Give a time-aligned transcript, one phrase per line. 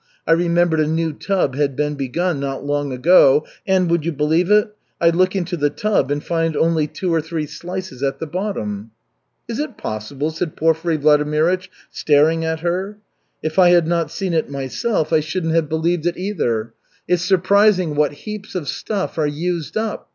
[0.25, 4.49] I remembered a new tub had been begun not long ago, and would you believe
[4.49, 4.75] it?
[4.99, 8.89] I look into the tub and find only two or three slices at the bottom."
[9.47, 12.97] "Is it possible?" said Porfiry Vladimirych, staring at her.
[13.43, 16.73] "If I had not seen it myself, I shouldn't have believed it, either.
[17.07, 20.09] It's surprising what heaps of stuff are used up!